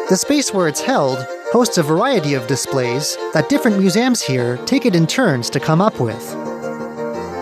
[0.10, 1.18] The space where it's held
[1.52, 5.82] hosts a variety of displays that different museums here take it in turns to come
[5.82, 6.36] up with.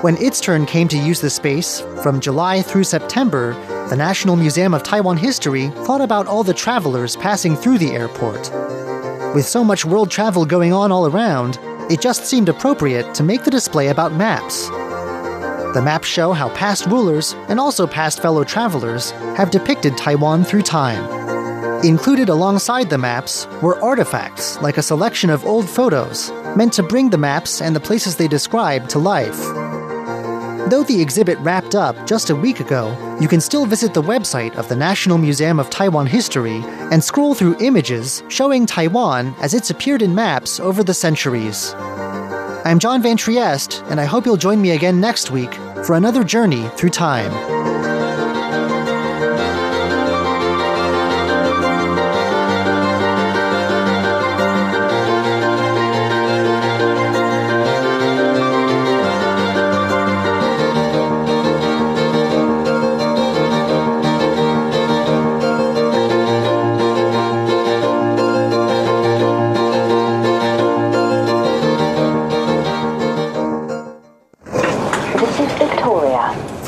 [0.02, 3.54] When its turn came to use the space, from July through September,
[3.90, 8.52] the National Museum of Taiwan History thought about all the travelers passing through the airport.
[9.36, 11.60] With so much world travel going on all around,
[11.92, 14.68] it just seemed appropriate to make the display about maps.
[15.74, 20.62] The maps show how past rulers and also past fellow travelers have depicted Taiwan through
[20.62, 21.04] time.
[21.84, 27.10] Included alongside the maps were artifacts like a selection of old photos meant to bring
[27.10, 29.38] the maps and the places they describe to life.
[30.70, 34.56] Though the exhibit wrapped up just a week ago, you can still visit the website
[34.56, 39.70] of the National Museum of Taiwan History and scroll through images showing Taiwan as it's
[39.70, 41.74] appeared in maps over the centuries.
[42.68, 45.54] I'm John Van Trieste, and I hope you'll join me again next week
[45.86, 47.57] for another journey through time.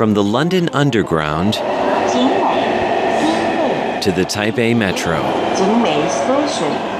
[0.10, 1.60] from the London Underground to
[4.12, 5.22] the Taipei Metro.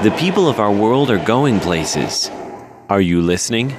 [0.04, 2.30] The people of our world are going places.
[2.88, 3.70] Are you listening?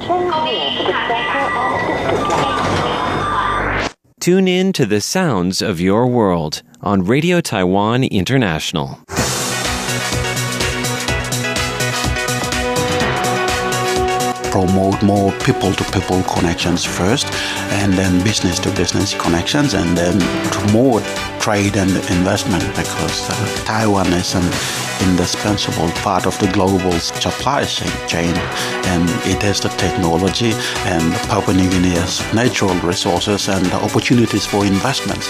[4.19, 8.99] Tune in to the sounds of your world on Radio Taiwan International.
[14.51, 17.25] Promote more people to people connections first
[17.79, 20.19] and then business to business connections and then
[20.51, 21.03] promote
[21.39, 24.45] trade and investment because uh, Taiwan is an
[25.09, 28.35] indispensable part of the global supply chain
[28.91, 30.51] and it has the technology
[30.85, 35.29] and Papua New Guinea has natural resources and opportunities for investments.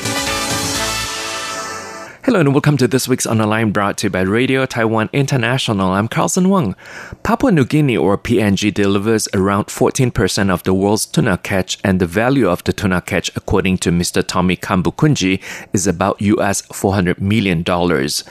[2.24, 5.90] Hello and welcome to this week's online brought to you by Radio Taiwan International.
[5.90, 6.76] I'm Carlson Wang.
[7.24, 12.06] Papua New Guinea or PNG delivers around 14% of the world's tuna catch and the
[12.06, 14.24] value of the tuna catch according to Mr.
[14.26, 15.42] Tommy Kambukunji
[15.74, 18.24] is about US 400 million dollars.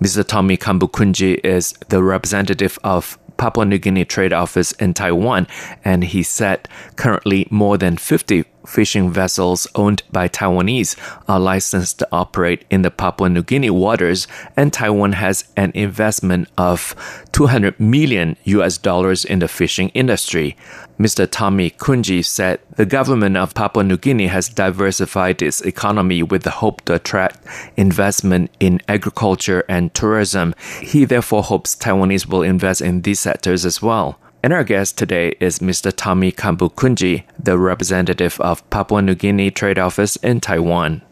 [0.00, 0.24] Mr.
[0.24, 5.48] Tommy Kambukunji is the representative of Papua New Guinea Trade Office in Taiwan,
[5.84, 10.96] and he said currently more than 50 fishing vessels owned by Taiwanese
[11.28, 16.48] are licensed to operate in the Papua New Guinea waters, and Taiwan has an investment
[16.56, 16.94] of
[17.32, 20.56] 200 million US dollars in the fishing industry.
[20.98, 21.28] Mr.
[21.28, 26.50] Tommy Kunji said the government of Papua New Guinea has diversified its economy with the
[26.50, 27.44] hope to attract
[27.76, 30.54] investment in agriculture and tourism.
[30.80, 34.18] He therefore hopes Taiwanese will invest in these sectors as well.
[34.44, 35.92] And our guest today is Mr.
[35.94, 41.02] Tommy Kambukunji, the representative of Papua New Guinea Trade Office in Taiwan.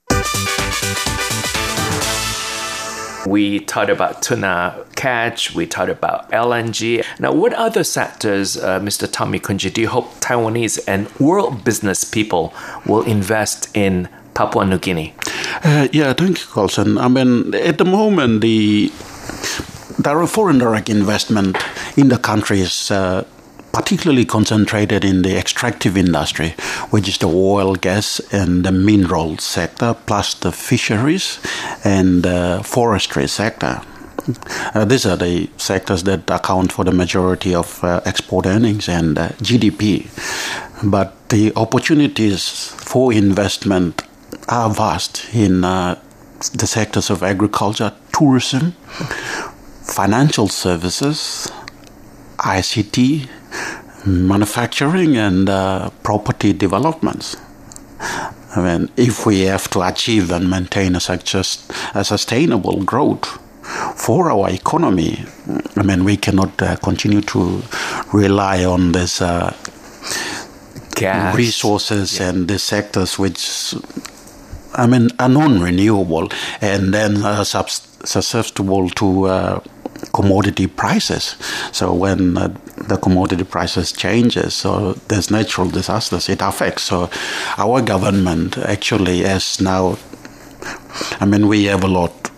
[3.25, 7.05] We talked about tuna catch, we talked about LNG.
[7.21, 9.09] Now, what other sectors, uh, Mr.
[9.09, 12.53] Tommy Kunji, do you hope Taiwanese and world business people
[12.85, 15.15] will invest in Papua New Guinea?
[15.63, 16.99] Uh, yeah, thank you, Colson.
[16.99, 18.91] I mean, at the moment, the
[20.03, 21.57] there foreign direct investment
[21.97, 23.25] in the country is uh,
[23.73, 26.55] particularly concentrated in the extractive industry,
[26.91, 31.39] which is the oil, gas, and the mineral sector, plus the fisheries
[31.85, 33.83] and the forestry sector.
[34.75, 39.19] Uh, these are the sectors that account for the majority of uh, export earnings and
[39.19, 40.09] uh, GDP.
[40.83, 44.03] But the opportunities for investment
[44.49, 45.99] are vast in uh,
[46.55, 48.75] the sectors of agriculture, tourism,
[49.91, 51.51] financial services,
[52.39, 53.29] ICT,
[54.07, 57.37] manufacturing, and uh, property developments.
[58.57, 61.45] I mean, if we have to achieve and maintain a, such a,
[61.95, 63.27] a sustainable growth
[63.97, 65.25] for our economy,
[65.77, 67.63] I mean, we cannot uh, continue to
[68.13, 69.55] rely on this uh,
[70.97, 71.37] Gas.
[71.37, 73.75] resources and the sectors which,
[74.75, 76.29] I mean, are non-renewable
[76.61, 79.61] and then are susceptible to uh,
[80.13, 81.37] commodity prices.
[81.73, 82.49] So when uh,
[82.89, 86.29] the commodity prices changes, so there's natural disasters.
[86.29, 86.85] It affects.
[86.85, 87.11] So
[87.59, 89.99] our government actually has now.
[91.21, 92.31] I mean, we have a lot.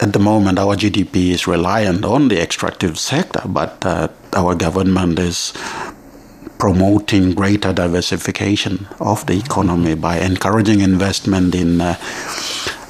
[0.00, 5.18] At the moment, our GDP is reliant on the extractive sector, but uh, our government
[5.18, 5.52] is
[6.58, 11.94] promoting greater diversification of the economy by encouraging investment in uh,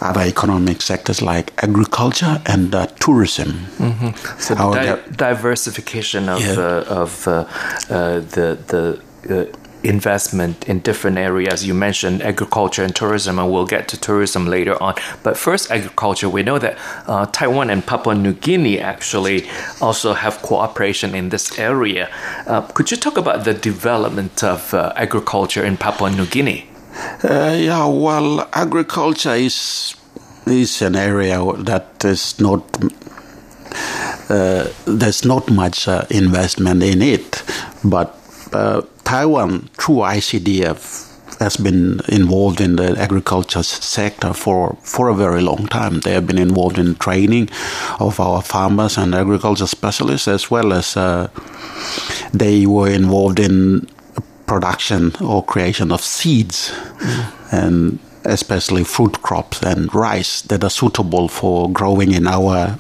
[0.03, 3.67] other economic sectors like agriculture and uh, tourism.
[4.39, 6.59] So Our di- diversification of Yeah.
[6.59, 8.83] uh, of uh, uh, the the
[9.31, 9.45] uh,
[9.83, 11.65] investment in different areas.
[11.65, 14.95] You mentioned agriculture and tourism, and we'll get to tourism later on.
[15.23, 16.29] But first, agriculture.
[16.29, 16.75] We know that
[17.07, 19.49] uh, Taiwan and Papua New Guinea actually
[19.81, 22.09] also have cooperation in this area.
[22.47, 26.67] Uh, could you talk about the development of uh, agriculture in Papua New Guinea?
[27.23, 29.95] Uh, yeah, well, agriculture is
[30.47, 32.63] is an area that is not
[34.31, 37.43] uh, there's not much uh, investment in it,
[37.85, 38.17] but
[38.53, 41.11] uh, Taiwan through ICDF
[41.41, 46.01] has been involved in the agriculture sector for, for a very long time.
[46.01, 47.49] They have been involved in training
[47.99, 51.29] of our farmers and agriculture specialists, as well as uh,
[52.33, 53.89] they were involved in
[54.51, 56.73] production or creation of seeds
[57.53, 62.77] and especially fruit crops and rice that are suitable for growing in our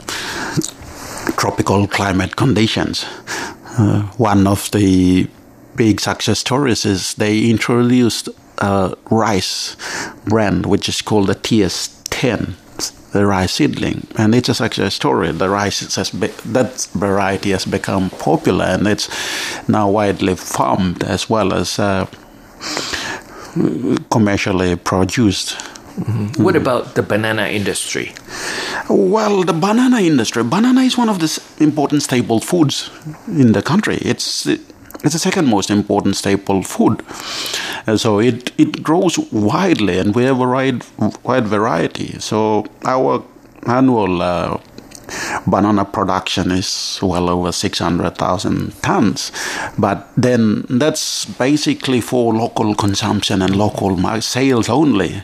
[1.36, 3.04] tropical climate conditions.
[3.78, 5.28] Uh, one of the
[5.76, 9.76] big success stories is they introduced a rice
[10.24, 12.54] brand which is called the TS10,
[13.12, 15.32] the rice seedling, and it's a success story.
[15.32, 19.08] The rice has be- that variety has become popular and it's
[19.68, 22.06] now widely farmed as well as uh,
[24.10, 25.56] commercially produced.
[26.38, 28.14] What about the banana industry?
[28.88, 30.42] Well, the banana industry.
[30.44, 32.90] Banana is one of the important staple foods
[33.26, 33.96] in the country.
[33.96, 34.46] It's
[35.04, 37.02] it's the second most important staple food.
[37.86, 40.84] Uh, so it, it grows widely, and we have a wide
[41.24, 42.18] wide variety.
[42.18, 43.24] So our
[43.66, 44.58] annual uh,
[45.46, 49.32] banana production is well over 600,000 tons.
[49.78, 55.22] But then that's basically for local consumption and local sales only.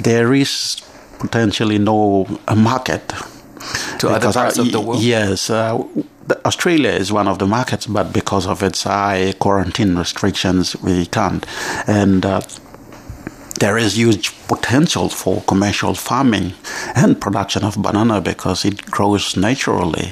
[0.00, 0.82] There is
[1.18, 3.12] potentially no uh, market.
[3.98, 5.02] To other Because, uh, parts of the world?
[5.02, 5.50] Yes.
[5.50, 5.82] Uh,
[6.44, 11.46] Australia is one of the markets, but because of its high quarantine restrictions, we can't.
[11.86, 12.40] And uh,
[13.60, 16.54] there is huge potential for commercial farming
[16.94, 20.10] and production of banana because it grows naturally.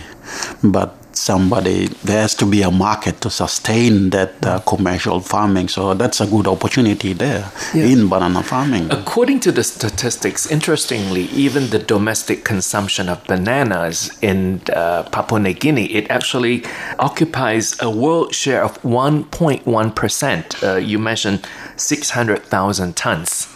[0.63, 5.69] But somebody, there has to be a market to sustain that uh, commercial farming.
[5.69, 8.91] So that's a good opportunity there in banana farming.
[8.91, 15.55] According to the statistics, interestingly, even the domestic consumption of bananas in uh, Papua New
[15.55, 16.65] Guinea, it actually
[16.99, 20.63] occupies a world share of 1.1%.
[20.63, 21.47] Uh, you mentioned
[21.77, 23.47] 600,000 tons,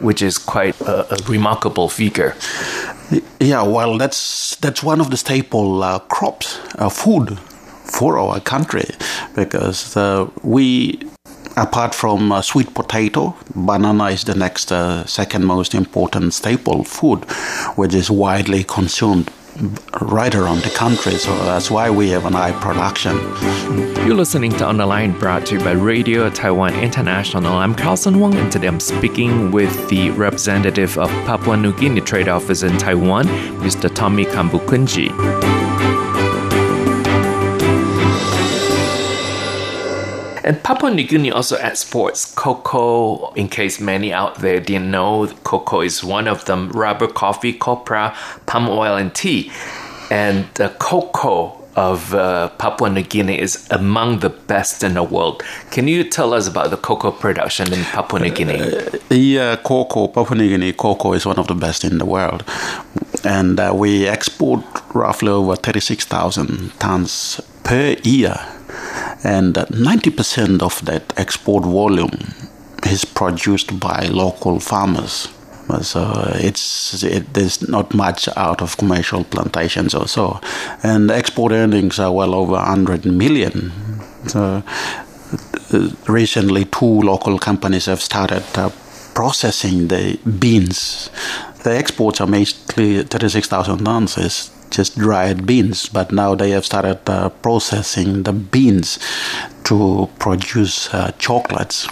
[0.00, 2.34] which is quite a, a remarkable figure.
[3.40, 7.38] Yeah, well, that's that's one of the staple uh, crops, uh, food
[7.84, 8.84] for our country,
[9.34, 11.00] because uh, we,
[11.56, 17.24] apart from uh, sweet potato, banana is the next uh, second most important staple food,
[17.76, 19.28] which is widely consumed
[20.00, 21.12] right around the country.
[21.12, 23.16] So that's why we have an high production.
[24.06, 27.54] You're listening to On the Line brought to you by Radio Taiwan International.
[27.54, 32.28] I'm Carlson Wong, and today I'm speaking with the representative of Papua New Guinea Trade
[32.28, 33.26] Office in Taiwan,
[33.60, 33.92] Mr.
[33.94, 35.39] Tommy Kambukunji.
[40.42, 43.32] And Papua New Guinea also exports cocoa.
[43.34, 46.70] In case many out there didn't know, cocoa is one of them.
[46.70, 48.16] Rubber, coffee, copra,
[48.46, 49.52] palm oil, and tea.
[50.10, 55.42] And the cocoa of uh, Papua New Guinea is among the best in the world.
[55.70, 58.60] Can you tell us about the cocoa production in Papua New Guinea?
[58.60, 62.44] Uh, yeah, cocoa, Papua New Guinea cocoa is one of the best in the world.
[63.24, 64.64] And uh, we export
[64.94, 68.36] roughly over 36,000 tons per year.
[69.22, 72.34] And 90% of that export volume
[72.86, 75.28] is produced by local farmers.
[75.82, 80.40] So it's it, there's not much out of commercial plantations or so,
[80.82, 83.72] and export earnings are well over 100 million.
[84.26, 84.62] So
[86.08, 88.70] recently, two local companies have started uh,
[89.14, 91.10] processing the beans.
[91.62, 94.50] The exports are mostly 36,000 tons.
[94.70, 98.98] Just dried beans, but now they have started uh, processing the beans
[99.64, 101.88] to produce uh, chocolates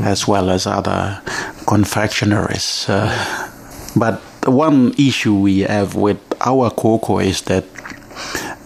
[0.00, 1.20] as well as other
[1.66, 2.88] confectionaries.
[2.88, 3.50] Uh,
[3.96, 7.64] but one issue we have with our cocoa is that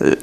[0.00, 0.16] uh,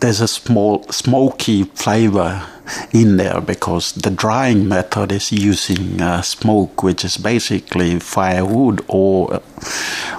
[0.00, 2.46] there's a small smoky flavor
[2.92, 9.42] in there because the drying method is using uh, smoke, which is basically firewood or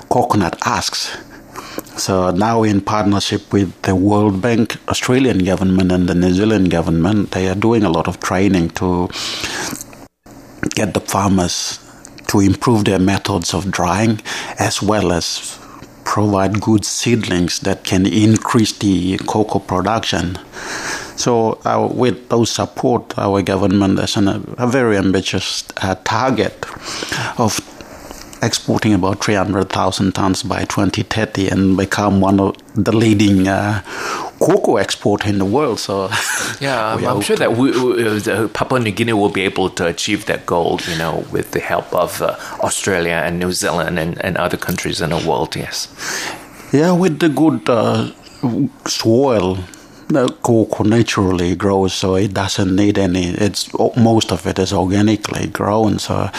[0.10, 1.18] coconut husks.
[1.98, 7.32] So now, in partnership with the World Bank, Australian government, and the New Zealand government,
[7.32, 9.10] they are doing a lot of training to
[10.76, 11.80] get the farmers
[12.28, 14.22] to improve their methods of drying
[14.58, 15.60] as well as
[16.06, 20.38] provide good seedlings that can increase the cocoa production.
[21.18, 26.66] So, uh, with those support, our government has a very ambitious uh, target
[27.38, 27.60] of
[28.42, 33.82] exporting about 300,000 tons by 2030 and become one of the leading uh,
[34.40, 35.80] cocoa export in the world.
[35.80, 36.10] So
[36.60, 40.26] yeah, I'm, I'm sure that we, we, Papua New Guinea will be able to achieve
[40.26, 40.80] that goal.
[40.88, 45.02] You know, with the help of uh, Australia and New Zealand and, and other countries
[45.02, 45.56] in the world.
[45.56, 45.88] Yes.
[46.74, 48.12] Yeah, with the good uh,
[48.86, 49.58] soil.
[50.08, 53.30] The cocoa naturally grows, so it doesn't need any.
[53.30, 56.00] It's most of it is organically grown.
[56.00, 56.30] So,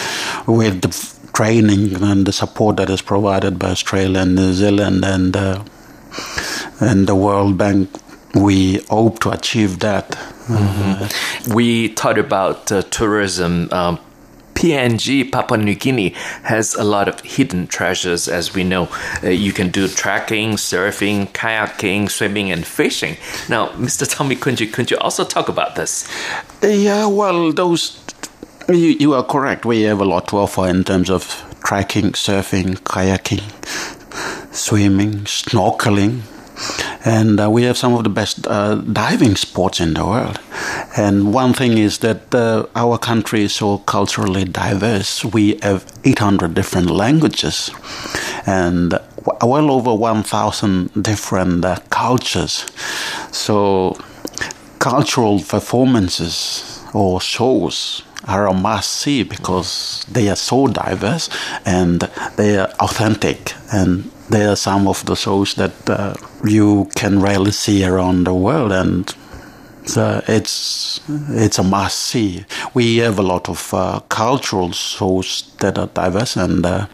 [0.46, 5.36] with the training and the support that is provided by Australia and New Zealand and
[5.36, 5.64] uh,
[6.80, 7.88] and the World Bank,
[8.34, 10.10] we hope to achieve that.
[10.42, 11.54] Mm-hmm.
[11.54, 13.72] we talked about uh, tourism.
[13.72, 13.98] Um,
[14.54, 16.10] PNG, Papua New Guinea,
[16.44, 18.88] has a lot of hidden treasures, as we know.
[19.22, 23.16] Uh, you can do trekking, surfing, kayaking, swimming, and fishing.
[23.48, 24.08] Now, Mr.
[24.08, 26.08] Tommy Kunji, could you also talk about this?
[26.62, 28.01] Yeah, well, those
[28.74, 29.64] you, you are correct.
[29.64, 33.42] We have a lot to offer in terms of trekking, surfing, kayaking,
[34.52, 36.22] swimming, snorkeling,
[37.04, 40.38] and uh, we have some of the best uh, diving sports in the world.
[40.96, 45.24] And one thing is that uh, our country is so culturally diverse.
[45.24, 47.70] We have 800 different languages
[48.46, 48.98] and
[49.42, 52.66] well over 1,000 different uh, cultures.
[53.32, 53.96] So,
[54.78, 61.28] cultural performances or shows are a must see because they are so diverse
[61.64, 62.00] and
[62.36, 66.14] they are authentic and they are some of the shows that uh,
[66.44, 69.14] you can rarely see around the world and
[69.84, 71.00] so it's
[71.30, 72.44] it's a must see.
[72.72, 76.86] We have a lot of uh, cultural shows that are diverse and uh,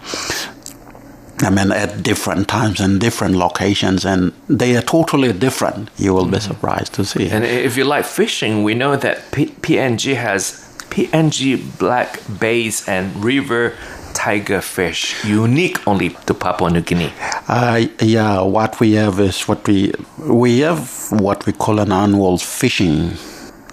[1.41, 5.89] I mean, at different times and different locations, and they are totally different.
[5.97, 7.29] You will be surprised to see.
[7.31, 13.25] And if you like fishing, we know that P- PNG has PNG black bass and
[13.25, 13.75] river
[14.15, 17.13] tiger fish, unique only to Papua New Guinea.
[17.47, 22.39] Uh, yeah, what we have is what we we have what we call an annual
[22.39, 23.17] fishing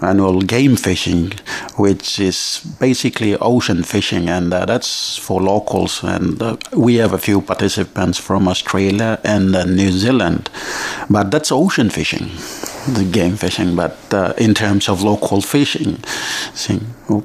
[0.02, 1.32] annual game fishing,
[1.76, 6.02] which is basically ocean fishing, and uh, that's for locals.
[6.02, 10.50] And uh, we have a few participants from Australia and uh, New Zealand,
[11.08, 12.30] but that's ocean fishing,
[12.86, 13.76] the game fishing.
[13.76, 16.02] But uh, in terms of local fishing,
[16.54, 16.80] see,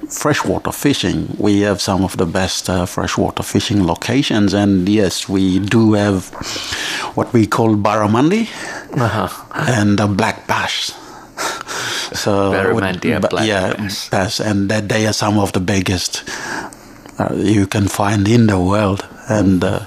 [0.09, 5.59] freshwater fishing, we have some of the best uh, freshwater fishing locations, and yes, we
[5.59, 6.30] do have
[7.16, 8.47] what we call barramundi
[8.97, 9.28] uh-huh.
[9.68, 10.93] and black bass
[12.14, 13.74] so Barramandia but, yeah,
[14.12, 14.39] bass.
[14.39, 16.24] and that they are some of the biggest
[17.20, 19.86] uh, you can find in the world, and uh,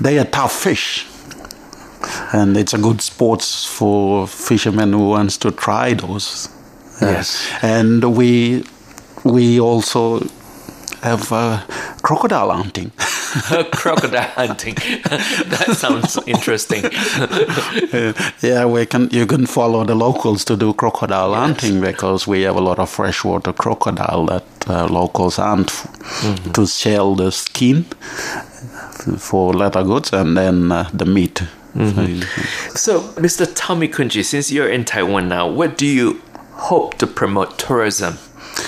[0.00, 1.06] they are tough fish.
[2.32, 6.48] And it's a good sports for fishermen who wants to try those.
[7.00, 8.64] Yes, and we
[9.24, 10.20] we also
[11.02, 11.62] have uh,
[12.02, 12.92] crocodile hunting.
[13.72, 14.74] crocodile hunting.
[15.46, 16.82] that sounds interesting.
[18.42, 19.08] yeah, we can.
[19.10, 21.38] You can follow the locals to do crocodile yes.
[21.38, 26.52] hunting because we have a lot of freshwater crocodile that uh, locals hunt mm-hmm.
[26.52, 27.84] to sell the skin
[29.18, 31.42] for leather goods and then uh, the meat.
[31.74, 32.22] Mm-hmm.
[32.74, 33.46] So, Mr.
[33.54, 36.22] Tommy Kunji, since you're in Taiwan now, what do you
[36.52, 38.16] hope to promote tourism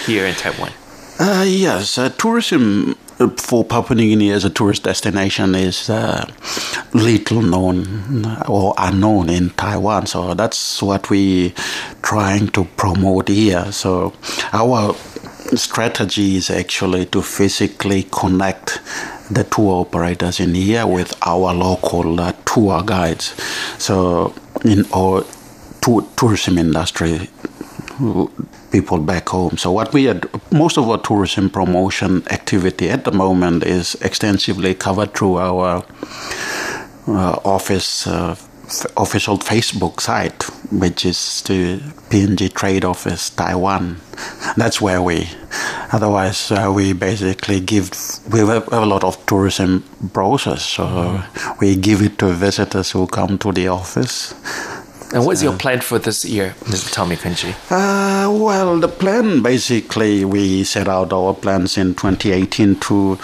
[0.05, 0.73] here in Taiwan?
[1.21, 2.95] Uh, yes, uh, tourism
[3.39, 6.31] for Papua New Guinea as a tourist destination is uh,
[6.95, 10.07] little known or unknown in Taiwan.
[10.07, 11.53] So that's what we're
[12.03, 13.73] trying to promote here.
[13.73, 14.13] So
[14.53, 14.95] our
[15.57, 18.81] strategy is actually to physically connect
[19.29, 23.35] the tour operators in here with our local uh, tour guides.
[23.83, 25.25] So in our
[26.15, 27.29] tourism industry,
[28.71, 29.57] people back home.
[29.57, 34.75] So what we had, most of our tourism promotion activity at the moment is extensively
[34.75, 35.85] covered through our
[37.09, 38.37] uh, office uh,
[38.67, 41.79] f- official Facebook site, which is the
[42.11, 43.97] PNG Trade Office Taiwan.
[44.57, 45.29] That's where we.
[45.91, 47.91] Otherwise, uh, we basically give
[48.31, 51.59] we have a lot of tourism brochures, so mm-hmm.
[51.61, 54.35] we give it to visitors who come to the office
[55.13, 56.93] and what's your plan for this year, Mr.
[56.93, 57.55] Tommy Kunji?
[57.71, 63.19] Uh, well, the plan basically we set out our plans in 2018 to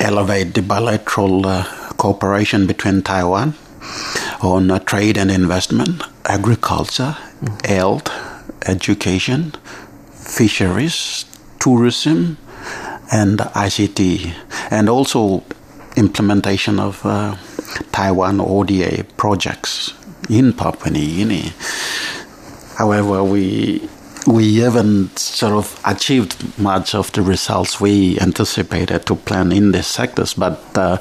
[0.00, 1.64] elevate the bilateral uh,
[1.96, 3.54] cooperation between Taiwan
[4.40, 7.66] on uh, trade and investment, agriculture, mm-hmm.
[7.66, 8.08] health,
[8.68, 9.52] education,
[10.12, 11.24] fisheries,
[11.58, 12.38] tourism,
[13.12, 14.32] and ICT,
[14.70, 15.42] and also
[15.96, 17.34] implementation of uh,
[17.90, 19.92] Taiwan ODA projects
[20.28, 21.52] in Papua New Guinea.
[22.76, 23.88] However, we
[24.26, 29.86] we haven't sort of achieved much of the results we anticipated to plan in these
[29.86, 30.98] sectors, but uh,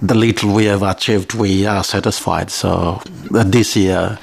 [0.00, 2.50] the little we have achieved, we are satisfied.
[2.50, 3.02] So
[3.34, 4.18] uh, this year,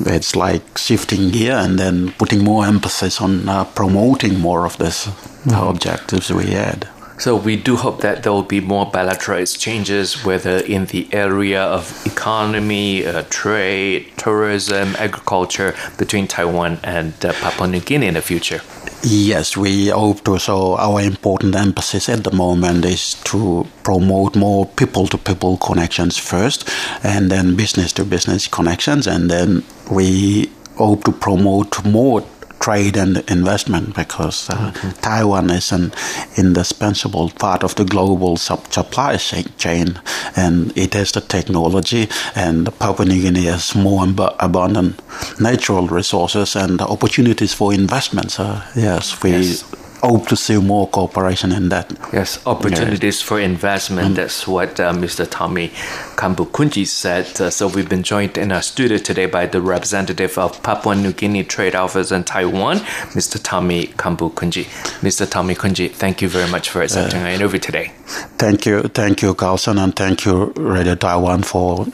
[0.00, 5.06] it's like shifting gear and then putting more emphasis on uh, promoting more of these
[5.06, 5.68] mm-hmm.
[5.68, 6.88] objectives we had.
[7.22, 11.62] So we do hope that there will be more bilateral exchanges, whether in the area
[11.62, 18.22] of economy, uh, trade, tourism, agriculture between Taiwan and uh, Papua New Guinea in the
[18.22, 18.60] future.
[19.04, 20.40] Yes, we hope to.
[20.40, 26.68] So our important emphasis at the moment is to promote more people-to-people connections first,
[27.04, 32.24] and then business-to-business connections, and then we hope to promote more
[32.62, 34.90] trade and investment because uh, mm-hmm.
[35.00, 35.92] Taiwan is an
[36.36, 39.16] indispensable part of the global supply
[39.58, 40.00] chain
[40.36, 45.00] and it has the technology and Papua New Guinea has more ab- abundant
[45.40, 48.34] natural resources and opportunities for investments.
[48.34, 49.64] So yes, we yes
[50.02, 51.90] hope to see more cooperation in that.
[52.12, 53.22] Yes, opportunities yes.
[53.22, 54.12] for investment.
[54.12, 54.16] Mm.
[54.16, 55.26] That's what uh, Mr.
[55.30, 55.68] Tommy
[56.16, 57.40] Kambukunji said.
[57.40, 61.12] Uh, so we've been joined in our studio today by the representative of Papua New
[61.12, 62.78] Guinea Trade Office in Taiwan,
[63.14, 63.40] Mr.
[63.42, 64.64] Tommy Kambukunji.
[65.00, 65.30] Mr.
[65.30, 67.92] Tommy Kunji, thank you very much for accepting uh, our interview today.
[68.38, 71.86] Thank you, thank you, Carlson, and thank you, Radio Taiwan, for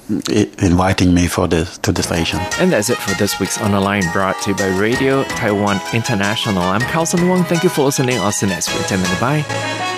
[0.58, 2.40] inviting me for this to the station.
[2.58, 5.78] And that's it for this week's On the Line, brought to you by Radio Taiwan
[5.92, 6.62] International.
[6.62, 7.44] I'm Carlson Wong.
[7.44, 8.20] Thank you for listening listening.
[8.20, 8.86] I'll see you next week.
[8.86, 9.20] 10 minutes.
[9.20, 9.97] Bye.